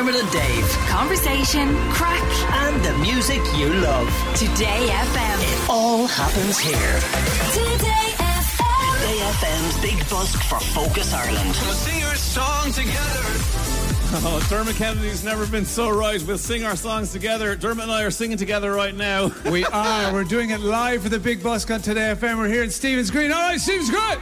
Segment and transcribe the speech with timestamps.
[0.00, 0.66] Dermot and Dave.
[0.88, 2.24] Conversation, crack,
[2.64, 4.08] And the music you love.
[4.34, 5.38] Today FM.
[5.42, 7.00] It all happens here.
[7.52, 8.94] Today FM.
[8.96, 11.54] Today FM's Big Busk for Focus Ireland.
[11.60, 13.20] We'll sing our song together.
[14.24, 16.22] Oh, Dermot Kennedy's never been so right.
[16.22, 17.54] We'll sing our songs together.
[17.54, 19.30] Dermot and I are singing together right now.
[19.50, 20.14] We are.
[20.14, 22.38] We're doing it live for the Big Busk on Today FM.
[22.38, 23.32] We're here in Stephen's Green.
[23.32, 24.16] All right, Stephen's Green.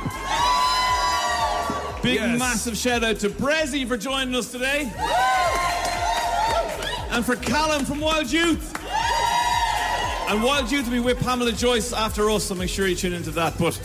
[2.01, 2.39] Big, Yes.
[2.39, 4.91] massive shout out to Bressie for joining us today.
[7.19, 8.73] And for Callum from Wild Youth.
[10.29, 13.13] And Wild Youth will be with Pamela Joyce after us, so make sure you tune
[13.13, 13.59] into that.
[13.59, 13.77] But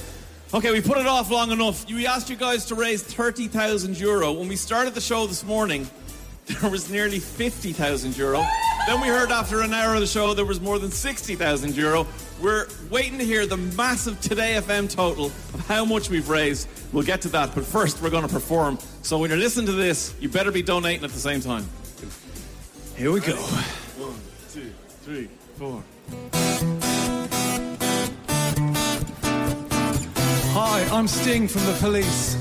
[0.54, 1.88] okay, we put it off long enough.
[1.88, 4.34] We asked you guys to raise 30,000 euro.
[4.34, 5.90] When we started the show this morning,
[6.46, 8.46] there was nearly 50,000 euro.
[8.86, 12.06] Then we heard after an hour of the show there was more than 60,000 euro.
[12.40, 16.68] We're waiting to hear the massive Today FM total of how much we've raised.
[16.92, 18.78] We'll get to that, but first we're going to perform.
[19.02, 21.66] So when you're listening to this, you better be donating at the same time.
[22.96, 23.34] Here we go.
[23.34, 24.14] One,
[24.54, 25.28] two, three,
[25.58, 25.84] four.
[30.54, 32.38] Hi, I'm Sting from the police.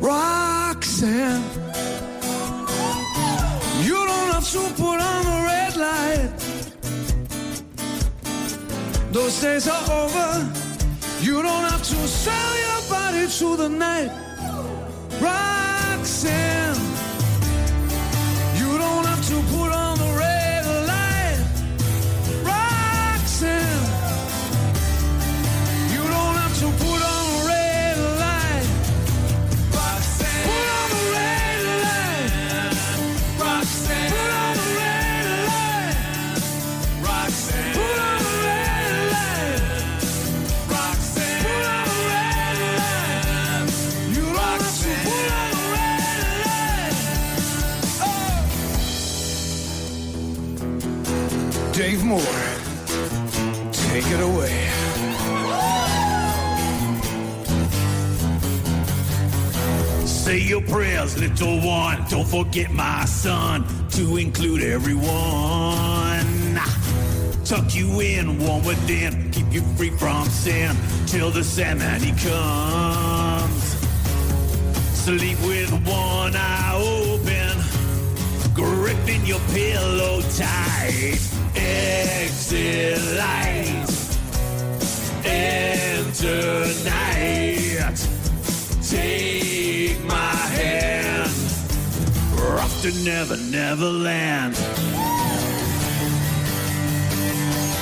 [0.00, 1.44] Roxanne,
[3.84, 6.32] you don't have to put on the red light.
[9.12, 10.61] Those days are over.
[11.22, 14.10] You don't have to sell your body to the night.
[15.20, 16.71] Roxanne,
[51.72, 52.20] Dave Moore,
[53.72, 54.68] take it away.
[60.04, 62.04] Say your prayers, little one.
[62.10, 65.06] Don't forget my son to include everyone.
[67.46, 73.62] Tuck you in, warm within, keep you free from sin till the Sandman he comes.
[74.92, 77.56] Sleep with one eye open,
[78.54, 81.31] gripping your pillow tight.
[87.82, 88.08] Night.
[88.88, 91.30] Take my hand,
[92.38, 94.54] rock to never, never land.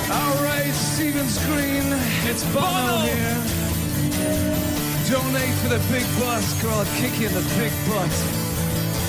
[0.09, 1.85] All right, Stephen's Green,
[2.29, 3.41] it's Bono here.
[5.11, 6.73] Donate for the big bus, girl.
[6.73, 8.13] I'll kick you in the big butt.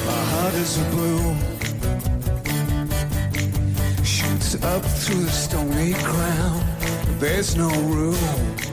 [0.04, 1.24] My heart is a blue.
[4.04, 6.62] Shoots up through the stony ground.
[7.19, 8.72] There's no room.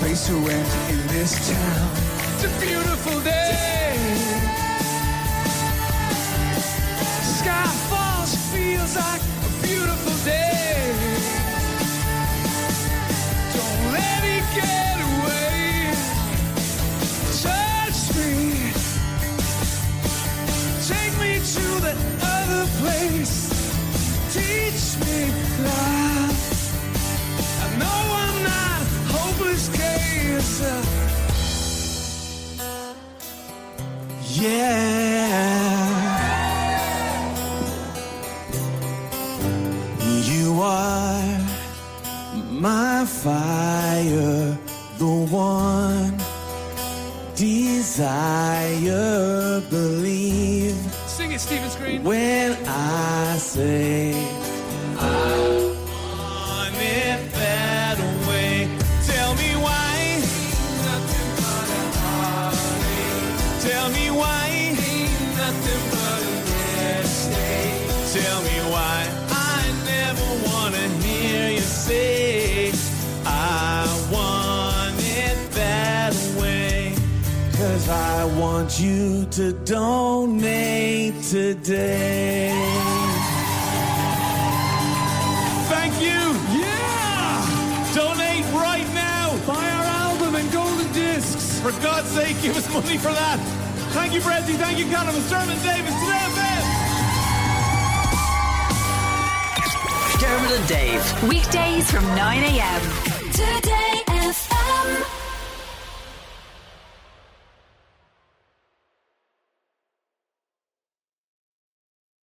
[0.00, 1.90] Space to rent in this town.
[2.34, 3.96] It's a beautiful day.
[7.38, 10.94] Sky falls, feels like a beautiful day.
[13.56, 15.92] Don't let it get away.
[17.42, 18.70] Touch me.
[20.86, 23.34] Take me to the other place.
[24.32, 25.32] Teach me
[25.64, 25.77] love.
[47.98, 50.76] Desire, believe.
[51.06, 52.02] Sing it, Stephen's Green.
[52.02, 54.27] When I say
[68.12, 72.72] Tell me why I never wanna hear you say
[73.24, 76.94] I want it that way.
[77.52, 82.52] Cause I want you to donate today.
[85.68, 86.20] Thank you.
[86.60, 87.94] Yeah.
[87.94, 89.36] Donate right now.
[89.46, 91.60] Buy our album and golden discs.
[91.60, 93.38] For God's sake, give us money for that.
[93.90, 94.56] Thank you, Bressie.
[94.56, 94.86] Thank you.
[94.86, 95.94] It's Dermot Davis.
[95.94, 96.64] Today, FM.
[100.20, 101.22] Dermot and Dave.
[101.28, 103.17] Weekdays from 9 a.m.